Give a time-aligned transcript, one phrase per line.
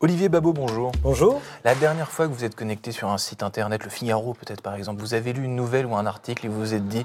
[0.00, 0.92] Olivier Babot, bonjour.
[1.02, 1.42] Bonjour.
[1.64, 4.74] La dernière fois que vous êtes connecté sur un site internet, le Figaro peut-être par
[4.74, 7.04] exemple, vous avez lu une nouvelle ou un article et vous vous êtes dit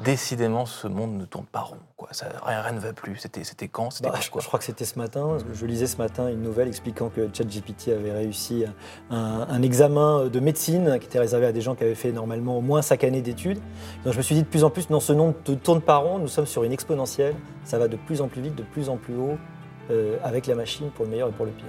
[0.00, 1.78] décidément ce monde ne tourne pas rond.
[1.96, 2.08] Quoi.
[2.10, 3.16] Ça, rien, rien ne va plus.
[3.16, 3.90] C'était, c'était quand?
[3.90, 4.40] C'était Bah, quand, je, quoi?
[4.40, 5.36] je crois que c'était ce matin.
[5.52, 8.64] Je lisais ce matin une nouvelle expliquant que ChatGPT avait réussi
[9.10, 12.58] un, un examen de médecine qui était réservé à des gens qui avaient fait normalement
[12.58, 13.60] au moins cinq années d'études.
[14.04, 15.98] Donc je me suis dit de plus en plus, non, ce nom ne tourne pas
[15.98, 16.18] rond.
[16.18, 17.36] Nous sommes sur une exponentielle.
[17.64, 19.38] Ça va de plus en plus vite, de plus en plus haut
[19.92, 21.66] euh, avec la machine pour le meilleur et pour le pire.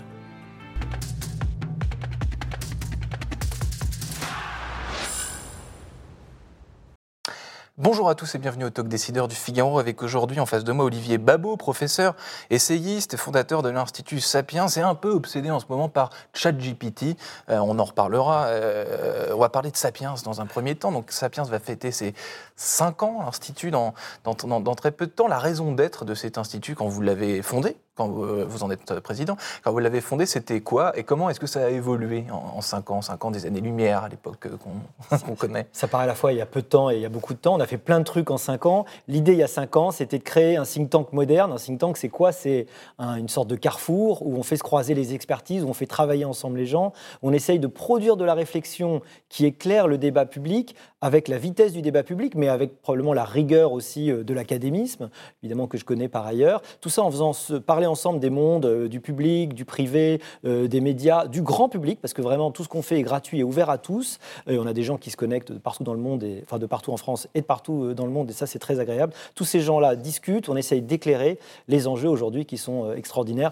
[7.80, 10.71] Bonjour à tous et bienvenue au Talk Décideur du Figaro avec aujourd'hui en face de
[10.71, 12.15] moi Olivier Babot, professeur,
[12.52, 17.17] essayiste fondateur de l'Institut Sapiens et un peu obsédé en ce moment par ChatGPT.
[17.49, 18.45] Euh, on en reparlera.
[18.45, 20.91] Euh, on va parler de Sapiens dans un premier temps.
[20.91, 22.13] Donc Sapiens va fêter ses
[22.58, 25.27] 5 ans, l'Institut, dans- dans très peu de temps.
[25.27, 28.99] La raison d'être de cet Institut quand vous l'avez fondé, quand vous, vous en êtes
[29.02, 32.58] président, quand vous l'avez fondé, c'était quoi et comment est-ce que ça a évolué en,
[32.58, 35.67] en 5 ans 5 ans des années-lumière à l'époque euh, qu'on connaît?
[35.72, 37.09] Ça paraît à la fois il y a peu de temps et il y a
[37.09, 37.55] beaucoup de temps.
[37.55, 38.86] On a fait plein de trucs en cinq ans.
[39.08, 41.52] L'idée il y a cinq ans, c'était de créer un think tank moderne.
[41.52, 42.31] Un think tank, c'est quoi?
[42.31, 42.66] C'est
[42.97, 45.86] un- une sorte de carrefour où on fait se croiser les expertises, où on fait
[45.86, 46.94] travailler ensemble les gens.
[47.21, 51.73] On essaye de produire de la réflexion qui éclaire le débat public avec la vitesse
[51.73, 55.09] du débat public, mais avec probablement la rigueur aussi euh, de l'académisme,
[55.43, 56.61] évidemment que je connais par ailleurs.
[56.79, 60.79] Tout ça en faisant parler ensemble des mondes, euh, du public, du privé, euh, des
[60.79, 63.69] médias, du grand public, parce que vraiment tout ce qu'on fait est gratuit et ouvert
[63.69, 64.17] à tous.
[64.47, 66.65] Et on a des gens qui se connectent de partout dans le monde, enfin de
[66.65, 69.11] partout en France et de partout dans le monde, et ça c'est très agréable.
[69.36, 71.37] Tous ces gens-là discutent, on essaye d'éclairer
[71.67, 73.52] les enjeux aujourd'hui qui sont extraordinaires.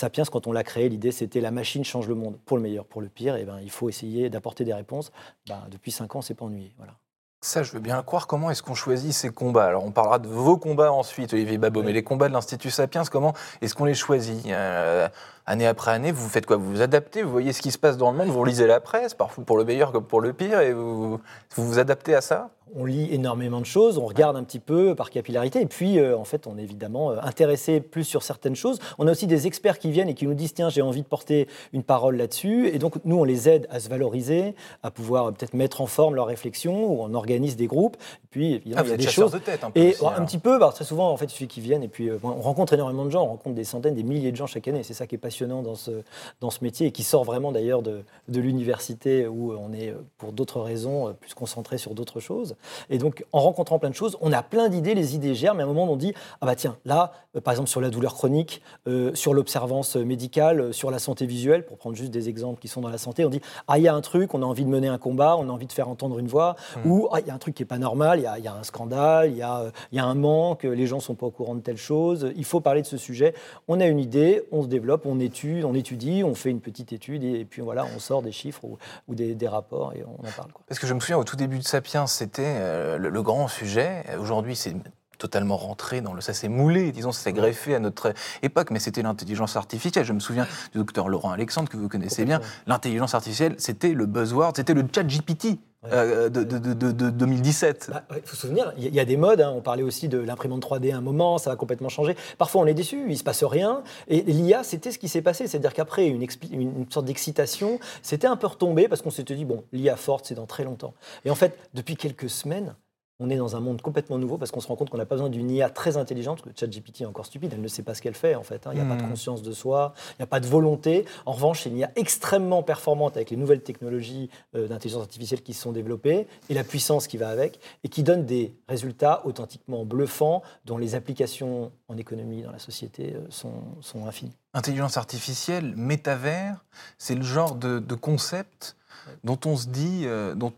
[0.00, 2.86] Sapiens, quand on l'a créé, l'idée c'était la machine change le monde, pour le meilleur,
[2.86, 3.36] pour le pire.
[3.36, 5.12] Et ben, il faut essayer d'apporter des réponses.
[5.46, 6.72] Ben, depuis cinq ans, c'est pas ennuyé.
[6.78, 6.94] Voilà.
[7.42, 8.26] Ça, je veux bien croire.
[8.26, 9.64] Comment est-ce qu'on choisit ces combats?
[9.64, 13.02] Alors, on parlera de vos combats ensuite, Olivier Babot, mais les combats de l'Institut Sapiens,
[13.10, 14.46] comment est-ce qu'on les choisit?
[14.46, 15.08] Euh,
[15.46, 16.56] Année après année, vous faites quoi?
[16.56, 18.78] Vous vous adaptez, vous voyez ce qui se passe dans le monde, vous lisez la
[18.80, 21.20] presse, parfois pour le meilleur comme pour le pire, et vous vous,
[21.56, 22.50] vous adaptez à ça?
[22.76, 26.16] On lit énormément de choses, on regarde un petit peu par capillarité, et puis euh,
[26.16, 28.78] en fait on est évidemment euh, intéressé plus sur certaines choses.
[28.98, 31.06] On a aussi des experts qui viennent et qui nous disent tiens j'ai envie de
[31.08, 35.26] porter une parole là-dessus, et donc nous on les aide à se valoriser, à pouvoir
[35.26, 38.82] euh, peut-être mettre en forme leur réflexion, ou on organise des groupes, et puis évidemment
[38.82, 39.32] Ah, il y a êtes des choses.
[39.32, 39.80] de tête un peu.
[39.80, 40.26] Et aussi, un alors.
[40.26, 41.82] petit peu, bah, très souvent, en fait, il suffit qu'ils viennent.
[41.82, 44.36] Et puis, euh, on rencontre énormément de gens, on rencontre des centaines, des milliers de
[44.36, 44.84] gens chaque année.
[44.84, 45.29] C'est ça qui est passionnant
[45.62, 46.02] dans ce,
[46.40, 50.32] dans ce métier et qui sort vraiment d'ailleurs de, de l'université où on est, pour
[50.32, 52.56] d'autres raisons, plus concentré sur d'autres choses.
[52.88, 55.62] Et donc, en rencontrant plein de choses, on a plein d'idées, les idées germent, mais
[55.62, 58.14] à un moment, on dit Ah bah tiens, là, euh, par exemple, sur la douleur
[58.14, 62.60] chronique, euh, sur l'observance médicale, euh, sur la santé visuelle, pour prendre juste des exemples
[62.60, 64.46] qui sont dans la santé, on dit Ah, il y a un truc, on a
[64.46, 67.20] envie de mener un combat, on a envie de faire entendre une voix, ou Ah,
[67.20, 68.62] il y a un truc qui n'est pas normal, il y a, y a un
[68.62, 71.54] scandale, il y, a, y a un manque, les gens ne sont pas au courant
[71.54, 73.34] de telle chose, il faut parler de ce sujet.
[73.68, 75.19] On a une idée, on se développe, on
[75.64, 78.78] on étudie, on fait une petite étude, et, puis voilà, on sort des chiffres ou,
[79.08, 80.52] ou des, des rapports et on en parle.
[80.52, 80.62] Quoi.
[80.66, 83.48] Parce que je me souviens, au tout début de Sapiens, c'était euh, le, le grand
[83.48, 84.04] sujet.
[84.18, 84.74] Aujourd'hui, c'est
[85.20, 86.20] totalement rentré dans le...
[86.20, 90.04] Ça s'est moulé, disons, ça s'est greffé à notre époque, mais c'était l'intelligence artificielle.
[90.04, 92.40] Je me souviens du docteur Laurent Alexandre, que vous connaissez bien.
[92.66, 95.58] L'intelligence artificielle, c'était le buzzword, c'était le chat GPT.
[95.86, 97.86] Euh, de, de- de- de- de 2017.
[97.88, 99.40] Il bah, ouais, faut se souvenir, il y, a- y a des modes.
[99.40, 99.52] hein.
[99.56, 102.16] On parlait aussi de l'imprimante 3D à un moment, ça va complètement changer.
[102.38, 103.82] Parfois, on est déçu, il se passe rien.
[104.08, 105.46] Et l'IA, c'était ce qui s'est passé.
[105.46, 109.64] C'est-à-dire qu'après une- une sorte d'excitation, c'était un peu retombé parce qu'on s'était dit, bon,
[109.72, 110.92] l'IA forte, c'est dans très longtemps.
[111.24, 112.74] Et en fait, depuis quelques semaines,
[113.20, 115.14] on est dans un monde complètement nouveau parce qu'on se rend compte qu'on n'a pas
[115.14, 116.44] besoin d'une IA très intelligente.
[116.46, 118.66] Le ChatGPT est encore stupide, elle ne sait pas ce qu'elle fait en fait.
[118.66, 118.70] hein.
[118.72, 119.10] Il n'y a pas de Mhm.
[119.10, 121.04] conscience de soi, il n'y a pas de volonté.
[121.26, 125.52] En revanche, c'est une IA extrêmement performante avec les nouvelles technologies euh, d'intelligence artificielle qui
[125.54, 129.84] se sont développées et la puissance qui va avec et qui donne des résultats authentiquement
[129.84, 134.36] bluffants dont les applications en économie, dans la société, euh, sont, sont infinies.
[134.54, 136.64] Intelligence artificielle, métavers,
[136.98, 138.76] c'est le genre de, de concept
[139.24, 140.52] dont on se dit, euh, dont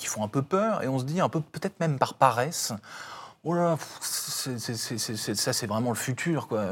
[0.00, 2.72] ils font un peu peur, et on se dit un peu, peut-être même par paresse,
[3.44, 6.64] oh là, c'est- ça c'est vraiment le futur, quoi.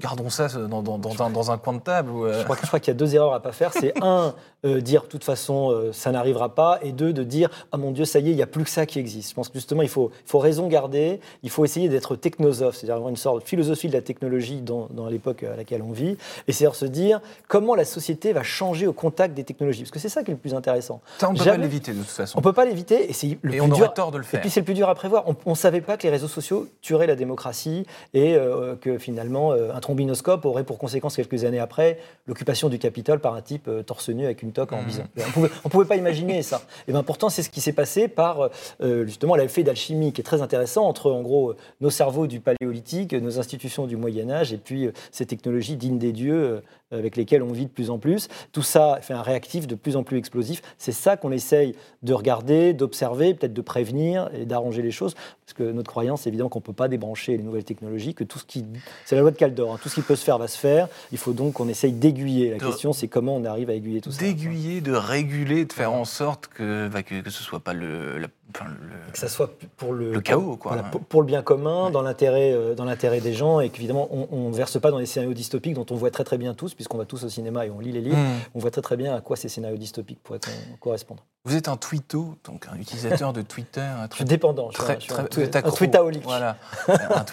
[0.00, 2.10] Gardons ça dans, dans, dans, un, dans un, coin de table.
[2.14, 3.74] Euh, je crois, crois qu'il y a deux erreurs à pas faire.
[3.74, 4.34] C'est un,
[4.64, 7.90] euh, dire de toute façon euh, ça n'arrivera pas, et deux, de dire ah mon
[7.90, 9.28] Dieu, ça y est, il n'y a plus que ça qui existe.
[9.28, 13.10] Je pense que justement, il faut, raison garder, il faut essayer d'être technosophe, c'est-à-dire avoir
[13.10, 16.16] une sorte de philosophie de la technologie dans, l'époque à laquelle on vit,
[16.48, 19.82] et c'est-à-dire se dire comment la société va changer au contact des technologies.
[19.82, 21.02] Parce que c'est ça qui est le plus intéressant.
[21.18, 22.38] Ça, on ne peut pas l'éviter de toute façon.
[22.38, 23.92] On ne peut pas l'éviter, et c'est le et plus on dur.
[23.92, 24.38] tort de le faire.
[24.38, 25.24] Et puis c'est le plus dur à prévoir.
[25.44, 27.84] On ne savait pas que les réseaux sociaux tueraient la démocratie
[28.14, 28.38] et
[28.80, 33.42] que finalement un trombinoscope aurait pour conséquence, quelques années après, l'occupation du Capitole par un
[33.42, 34.86] type euh, torse nu avec une toque en mmh.
[34.86, 35.02] bison.
[35.18, 36.62] On pouvait, ne pouvait pas imaginer ça.
[36.88, 38.48] Et ben pourtant, c'est ce qui s'est passé par
[38.80, 43.12] euh, justement l'effet d'alchimie qui est très intéressant entre, en gros, nos cerveaux du paléolithique,
[43.12, 47.52] nos institutions du Moyen-Âge et puis euh, ces technologies dignes des dieux avec lesquelles on
[47.52, 48.28] vit de plus en plus.
[48.52, 50.62] Tout ça fait un réactif de plus en plus explosif.
[50.76, 55.14] C'est ça qu'on essaye de regarder, d'observer, peut-être de prévenir et d'arranger les choses.
[55.44, 58.24] Parce que notre croyance, c'est évident qu'on ne peut pas débrancher les nouvelles technologies, que
[58.24, 58.64] tout ce qui.
[59.04, 59.78] C'est la loi de Caldor, hein.
[59.82, 60.88] tout ce qui peut se faire va se faire.
[61.12, 62.50] Il faut donc qu'on essaye d'aiguiller.
[62.50, 64.20] La question, c'est comment on arrive à aiguiller tout ça.
[64.20, 68.18] D'aiguiller, de réguler, de faire en sorte que, bah, que, ce ne soit pas le,
[68.18, 70.76] la que ça soit pour le, chaos, quoi.
[71.08, 74.54] pour, le bien commun, dans l'intérêt, euh, dans l'intérêt des gens, et qu'évidemment on, ne
[74.54, 77.04] verse pas dans les scénarios dystopiques dont on voit très très bien tous, puisqu'on va
[77.04, 78.40] tous au cinéma et on lit les livres, hmm.
[78.54, 80.40] on voit très très bien à quoi ces scénarios dystopiques pourraient
[80.80, 81.24] correspondre.
[81.44, 83.84] Vous êtes un twitto, donc un utilisateur de Twitter.
[84.10, 86.22] je suis dépendant, je très, suis un, très, un, tweetaholic.
[86.22, 86.56] Voilà,
[86.86, 87.24] un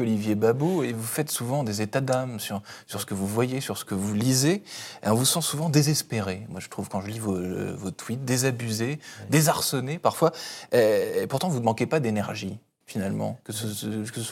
[0.00, 3.60] Olivier Babot, et vous faites souvent des états d'âme sur, sur ce que vous voyez,
[3.60, 4.64] sur ce que vous lisez,
[5.04, 6.48] et on vous sent souvent désespéré.
[6.48, 8.98] Moi, je trouve, quand je lis vos, euh, vos tweets, désabusé,
[9.30, 10.32] désarçonné parfois.
[10.72, 13.52] Et pourtant, vous ne manquez pas d'énergie finalement, que,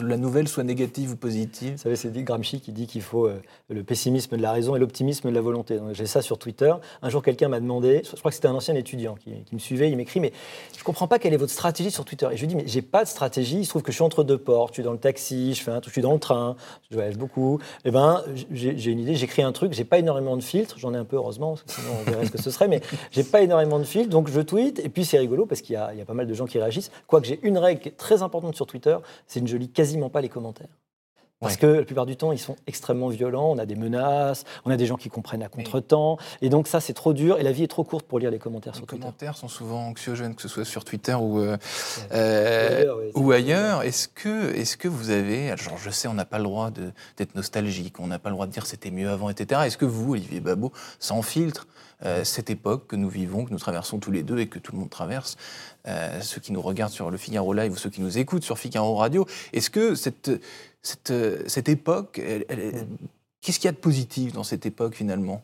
[0.03, 1.73] la nouvelle soit négative ou positive.
[1.73, 3.41] Vous savez, c'est Gramsci qui dit qu'il faut euh,
[3.71, 5.79] le pessimisme de la raison et l'optimisme de la volonté.
[5.93, 6.73] J'ai ça sur Twitter.
[7.01, 9.91] Un jour, quelqu'un m'a demandé, je crois que c'était un ancien étudiant qui, me suivait,
[9.91, 10.33] il m'écrit, mais
[10.75, 12.29] je ne comprends pas quelle est votre stratégie sur Twitter.
[12.31, 14.05] Et je lui dis, mais j'ai pas de stratégie, il se trouve que je suis
[14.05, 16.21] entre deux portes, je suis dans le taxi, je, fais un, je suis dans le
[16.21, 16.57] train,
[16.91, 17.59] je voyage beaucoup.
[17.87, 18.23] Eh ben,
[18.53, 21.17] j'ai une idée, j'écris un truc, j'ai pas énormément de filtres, j'en ai un peu
[21.17, 24.29] heureusement, sinon on verrait ce que ce serait, mais j'ai pas énormément de filtres, donc
[24.29, 26.47] je tweete, et puis c'est rigolo parce qu'il y, y, a pas mal de gens
[26.47, 26.91] qui réagissent.
[27.07, 28.97] Quoique j'ai une règle très importante sur Twitter,
[29.27, 30.69] c'est que je ne lis quasiment pas les commentaires.
[31.43, 33.51] Parce que la plupart du temps, ils sont extrêmement violents.
[33.51, 36.17] On a des menaces, on a des gens qui comprennent à contre-temps.
[36.41, 37.39] Et donc, ça, c'est trop dur.
[37.39, 38.97] Et la vie est trop courte pour lire les commentaires sur Twitter.
[38.97, 41.57] Les commentaires sont souvent anxiogènes, que ce soit sur Twitter ou, euh,
[42.13, 43.83] euh, ou ailleurs.
[43.83, 45.51] Est-ce que, est que vous avez.
[45.51, 48.47] Alors, je sais, on n'a pas le droit d'être nostalgique, on n'a pas le droit
[48.47, 49.63] de dire c'était mieux avant, etc.
[49.67, 51.67] Est-ce que vous, Olivier Babot, sans filtre,
[52.05, 54.73] euh, cette époque que nous vivons, que nous traversons tous les deux et que tout
[54.73, 55.37] le monde traverse,
[55.87, 58.59] euh, ceux qui nous regardent sur le Figaro Live ou ceux qui nous écoutent sur
[58.59, 59.27] Figaro Radio.
[59.53, 60.31] Est-ce que cette,
[60.83, 61.13] cette,
[61.47, 62.21] cette époque,
[63.41, 65.43] qu'est-ce qu'il y a de positif dans cette époque finalement?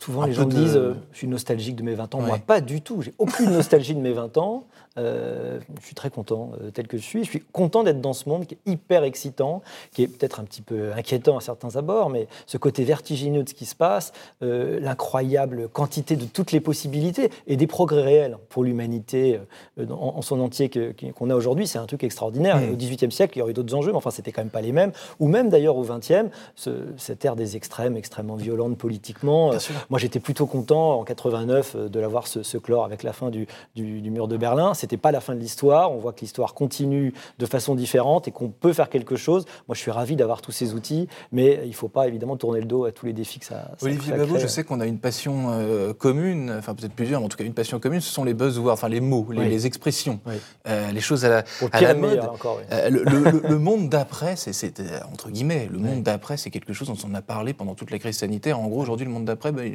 [0.00, 2.20] Souvent, les gens me disent euh, Je suis nostalgique de mes 20 ans.
[2.20, 3.02] Moi, pas du tout.
[3.02, 4.64] J'ai aucune nostalgie de mes 20 ans.
[4.98, 7.24] Euh, je suis très content euh, tel que je suis.
[7.24, 9.62] Je suis content d'être dans ce monde qui est hyper excitant,
[9.92, 13.48] qui est peut-être un petit peu inquiétant à certains abords, mais ce côté vertigineux de
[13.48, 18.64] ce qui se passe, l'incroyable quantité de toutes les possibilités et des progrès réels pour
[18.64, 19.38] l'humanité
[19.78, 20.70] en, son entier
[21.14, 22.56] qu'on a aujourd'hui, c'est un truc extraordinaire.
[22.56, 22.72] Mmh.
[22.72, 24.72] Au XVIIIe siècle, il y aurait d'autres enjeux, mais enfin, c'était quand même pas les
[24.72, 24.92] mêmes.
[25.20, 29.52] Ou même d'ailleurs au XXe, ce, cette ère des extrêmes, extrêmement violente politiquement.
[29.90, 33.46] Moi, j'étais plutôt content en 89 de l'avoir ce, ce, clore avec la fin du,
[33.74, 35.92] du, du mur de Berlin c'était pas la fin de l'histoire.
[35.92, 39.44] On voit que l'histoire continue de façon différente et qu'on peut faire quelque chose.
[39.68, 42.60] Moi, je suis ravi d'avoir tous ces outils, mais il ne faut pas évidemment tourner
[42.60, 43.72] le dos à tous les défis que ça.
[43.76, 47.26] ça Olivier Babot, je sais qu'on a une passion euh, commune, enfin peut-être plusieurs, mais
[47.26, 48.00] en tout cas une passion commune.
[48.00, 50.20] Ce sont les buzzwords, enfin les mots, les, expressions,
[50.68, 52.20] euh, les choses à la, à la mode.
[52.20, 54.80] Encore, euh, le, monde d'après, c'est
[55.12, 57.98] entre guillemets, le monde d'après, c'est quelque chose dont on a parlé pendant toute la
[57.98, 58.60] crise sanitaire.
[58.60, 59.52] En gros, aujourd'hui, le monde d'après.
[59.52, 59.65] Ben,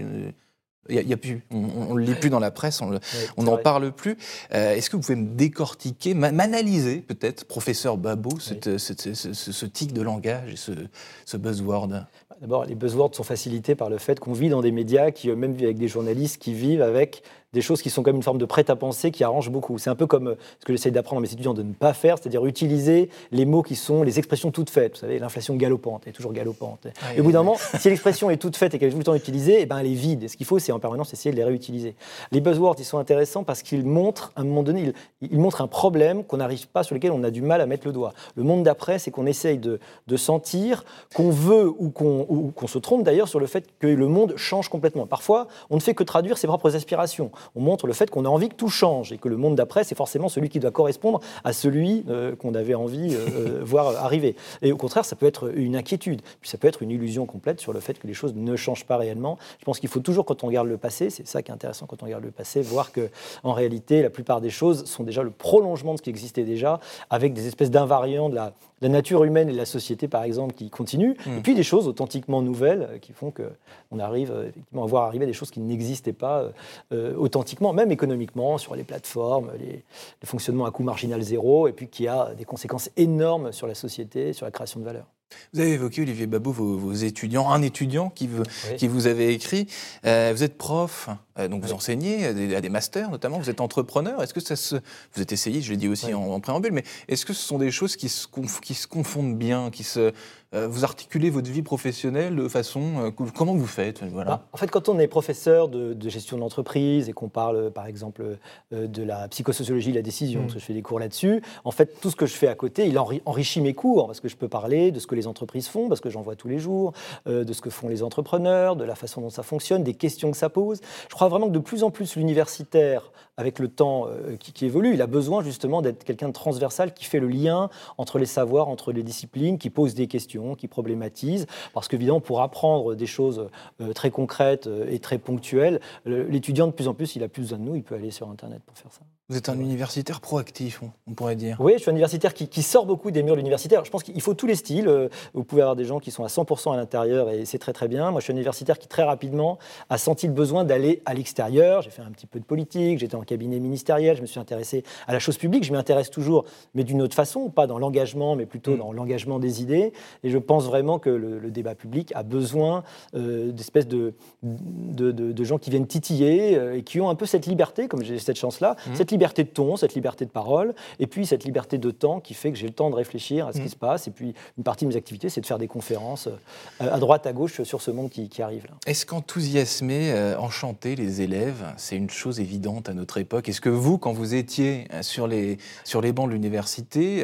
[0.90, 3.92] il n'y a, plus, on ne le lit plus dans la presse, on n'en parle
[3.92, 4.18] plus.
[4.54, 10.54] Euh, est-ce que vous pouvez me décortiquer, m'analyser peut-être, professeur Babot, ce, tic de langage
[10.54, 12.07] et ce, buzzword?
[12.42, 15.54] D'abord, les buzzwords sont facilités par le fait qu'on vit dans des médias qui, même
[15.54, 17.21] avec des journalistes qui vivent avec
[17.54, 19.78] des choses qui sont comme une forme de prêt-à-penser qui arrange beaucoup.
[19.78, 21.94] C'est un peu comme euh, ce que j'essaie d'apprendre à mes étudiants de ne pas
[21.94, 24.94] faire, c'est-à-dire utiliser les mots qui sont les expressions toutes faites.
[24.94, 26.88] Vous savez, l'inflation galopante est toujours galopante.
[27.14, 29.04] et au bout d'un moment, si l'expression est toute faite et qu'elle est tout le
[29.04, 30.24] temps utilisée, eh ben elle est vide.
[30.24, 31.96] Et ce qu'il faut, c'est en permanence essayer de les réutiliser.
[32.31, 35.68] Les buzzwords, ils sont intéressants parce qu'ils montrent, à un moment donné, ils, montrent un
[35.68, 38.14] problème qu'on n'arrive pas, sur lequel on a du mal à mettre le doigt.
[38.36, 43.04] Le monde d'après, c'est qu'on essaye de, de sentir qu'on veut ou qu'on se trompe
[43.04, 45.06] d'ailleurs sur le fait que le monde change complètement.
[45.06, 48.30] Parfois, on ne fait que traduire ses propres aspirations on montre le fait qu'on a
[48.30, 51.19] envie que tout change et que le monde d'après, c'est forcément celui qui doit correspondre
[51.44, 54.36] à celui euh, qu'on avait envie de euh, voir arriver.
[54.62, 57.60] Et au contraire, ça peut être une inquiétude, puis ça peut être une illusion complète
[57.60, 59.38] sur le fait que les choses ne changent pas réellement.
[59.60, 61.86] Je pense qu'il faut toujours, quand on regarde le passé, c'est ça qui est intéressant
[61.86, 63.10] quand on regarde le passé, voir que
[63.44, 66.80] en réalité, la plupart des choses sont déjà le prolongement de ce qui existait déjà,
[67.10, 70.69] avec des espèces d'invariants de la, la nature humaine et la société, par exemple, qui
[70.69, 71.38] continuent, mmh.
[71.38, 75.04] et puis des choses authentiquement nouvelles euh, qui font qu'on arrive euh, effectivement à voir
[75.06, 76.52] arriver des choses qui n'existaient pas
[76.92, 79.83] euh, authentiquement, même économiquement, sur les plateformes, les,
[80.21, 83.76] le fonctionnement à coût marginal zéro, et puis qui a des conséquences énormes sur la
[83.76, 85.06] société, sur la création de valeur.
[85.54, 88.44] Vous avez évoqué, Olivier Babot, vos, étudiants, un étudiant qui, vous,
[88.78, 89.66] qui vous avait écrit.
[90.04, 91.07] vous êtes prof,
[91.38, 94.21] donc vous enseignez à des, masters notamment, vous êtes entrepreneur.
[94.21, 94.76] Est-ce que ça se.
[95.14, 97.71] Vous êtes essayé, je l'ai dit aussi en, préambule, mais est-ce que ce sont des
[97.71, 98.28] choses qui se,
[98.61, 100.11] qui se confondent bien, qui se,
[100.54, 103.06] euh, vous articulez votre vie professionnelle de façon.
[103.06, 104.31] Euh, comment vous faites voilà.
[104.31, 108.38] Bah, en fait, quand on est professeur de, gestion d'entreprise et qu'on parle, par exemple,
[108.73, 110.44] euh, de la psychosociologie de la décision, mm.
[110.44, 112.56] parce que je fais des cours là-dessus, en fait, tout ce que je fais à
[112.56, 115.69] côté, il enrichit mes cours, parce que je peux parler de ce que les entreprises
[115.69, 116.92] font, parce que j'en vois tous les jours,
[117.26, 120.38] de ce que font les entrepreneurs, de la façon dont ça fonctionne, des questions que
[120.38, 120.81] ça pose.
[121.09, 124.07] Je crois vraiment que de plus en plus l'universitaire, avec le temps
[124.40, 127.69] qui, qui, évolue, il a besoin justement d'être quelqu'un de transversal qui fait le lien
[127.99, 132.42] entre les savoirs, entre les disciplines, qui pose des questions qui problématise, parce qu'évidemment, pour
[132.42, 133.49] apprendre des choses
[133.81, 137.44] euh, très concrètes euh, et très ponctuelles, l'étudiant, de plus en plus, il a plus
[137.44, 139.01] besoin de nous, il peut aller sur Internet pour faire ça.
[139.31, 141.56] Vous êtes un universitaire proactif, on pourrait dire.
[141.61, 143.85] Oui, je suis un universitaire qui, sort beaucoup des murs de l'universitaire.
[143.85, 144.90] Je pense qu'il faut tous les styles.
[144.90, 147.71] Euh, vous pouvez avoir des gens qui sont à 100% à l'intérieur et c'est très
[147.71, 148.11] très bien.
[148.11, 149.57] Moi, je suis un universitaire qui très rapidement
[149.90, 151.81] a senti le besoin d'aller à l'extérieur.
[151.81, 154.83] J'ai fait un petit peu de politique, j'étais en cabinet ministériel, je me suis intéressé
[155.07, 155.64] à la chose publique.
[155.64, 156.44] Je m'y intéresse toujours,
[156.76, 158.80] mais d'une autre façon, pas dans l'engagement, mais plutôt mm.
[158.80, 159.94] dans l'engagement des idées.
[160.26, 162.83] Et je pense vraiment que le, débat public a besoin
[163.16, 167.45] euh, d'espèces de de, gens qui viennent titiller euh, et qui ont un peu cette
[167.45, 168.95] liberté, comme j'ai cette chance-là, mm.
[168.95, 172.19] cette liberté liberté de ton, cette liberté de parole, et puis cette liberté de temps
[172.19, 173.69] qui fait que j'ai le temps de réfléchir à ce qui mm.
[173.69, 174.07] se passe.
[174.07, 177.28] Et puis une partie de mes activités, c'est de faire des conférences euh, à droite,
[177.28, 178.66] à gauche sur ce monde qui, arrive.
[178.87, 183.47] Est-ce qu'enthousiasmer, euh, enchanter les élèves, c'est une chose évidente à notre époque?
[183.47, 187.23] Est-ce que vous, quand vous étiez euh, sur les, sur les bancs de l'université,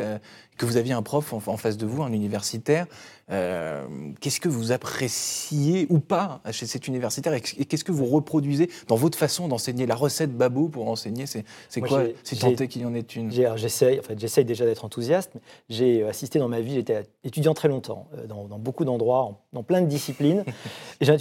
[0.57, 2.87] que vous aviez un prof en, face de vous, un universitaire,
[3.29, 8.95] qu'est-ce que vous appréciez ou pas chez cet universitaire et qu'est-ce que vous reproduisez dans
[8.95, 12.85] votre façon d'enseigner La recette Babou pour enseigner, c'est quoi Si tant est qu'il y
[12.85, 13.31] en ait une?
[13.31, 15.33] J'essaye en fait, déjà d'être enthousiaste.
[15.69, 19.81] J'ai assisté dans ma vie, j'étais étudiant très longtemps, euh, dans, beaucoup d'endroits, dans plein
[19.81, 20.43] de disciplines.
[21.01, 21.15] J'ai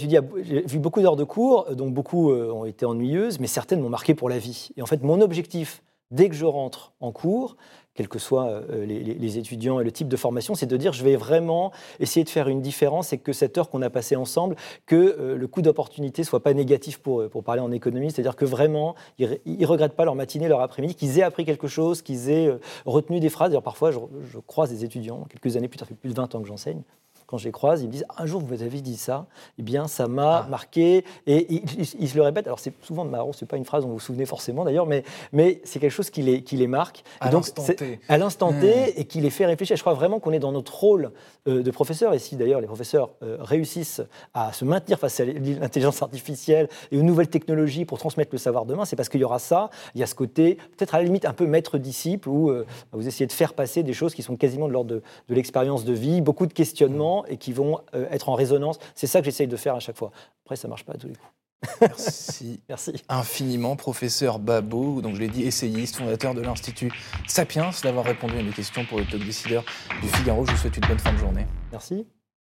[0.65, 4.15] vu beaucoup d'heures de cours, dont beaucoup euh, ont été ennuyeuses, mais certaines m'ont marqué
[4.15, 4.69] pour la vie.
[4.77, 7.57] Et en fait, mon objectif, dès que je rentre en cours,
[7.97, 11.03] quels que soient euh, les, étudiants et le type de formation, c'est de dire je
[11.03, 14.55] vais vraiment essayer de faire une différence et que cette heure qu'on a passée ensemble,
[14.85, 18.45] que euh, le coût d'opportunité soit pas négatif pour pour parler en économie, c'est-à-dire que
[18.45, 22.29] vraiment, ils, ne regrettent pas leur matinée, leur après-midi, qu'ils aient appris quelque chose, qu'ils
[22.29, 23.57] aient euh, retenu des phrases.
[23.63, 26.47] Parfois, je, croise des étudiants, quelques années plus tard, fait plus de 20 ans que
[26.47, 26.83] j'enseigne,
[27.27, 29.25] quand je les croise, ils me disent un jour vous avez dit ça,
[29.59, 30.47] eh bien ça m'a ah.
[30.49, 32.47] marqué et ils, se le répètent.
[32.47, 35.03] Alors c'est souvent marrant, c'est pas une phrase dont vous vous souvenez forcément d'ailleurs, mais,
[35.33, 37.03] mais c'est quelque chose qui les, qui les marque.
[37.19, 37.99] À l'instant T.
[38.07, 38.93] À l'instant T hmm.
[38.95, 39.75] et qui les fait réfléchir.
[39.75, 41.11] Je crois vraiment qu'on est dans notre rôle
[41.49, 44.01] euh, de professeur et si d'ailleurs les professeurs euh, réussissent
[44.33, 48.65] à se maintenir face à l'intelligence artificielle et aux nouvelles technologies pour transmettre le savoir
[48.65, 49.69] demain, c'est parce qu'il y aura ça.
[49.95, 53.05] Il y a ce côté peut-être à la limite un peu maître-disciple où euh, vous
[53.05, 55.91] essayez de faire passer des choses qui sont quasiment de l'ordre de, de l'expérience de
[55.91, 58.79] vie, beaucoup de questionnements et qui vont euh, être en résonance.
[58.95, 60.11] C'est ça que j'essaye de faire à chaque fois.
[60.45, 61.31] Après, ça ne marche pas à tous les coups.
[61.81, 62.61] Merci.
[62.69, 62.93] Merci.
[63.09, 66.91] Infiniment, professeur Babo, donc je l'ai dit, essayiste, fondateur de l'Institut
[67.27, 69.63] Sapiens, d'avoir répondu à mes questions pour le Top Décideur
[70.01, 70.45] du Figaro.
[70.45, 71.45] Je vous souhaite une bonne fin de journée.
[71.71, 72.05] Merci.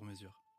[0.00, 0.49] sur mesure.